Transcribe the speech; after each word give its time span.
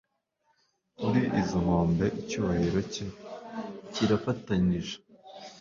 kuri 0.99 1.21
izo 1.39 1.57
nkombe 1.65 2.05
icyubahiro 2.19 2.79
cye 2.93 3.05
kirafatanije 3.93 4.95